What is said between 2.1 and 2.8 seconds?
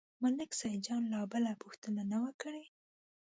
نه وه کړې.